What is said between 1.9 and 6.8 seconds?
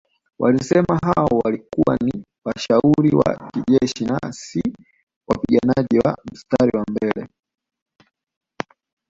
ni washauri wa kijeshi na si wapiganaji wa mstari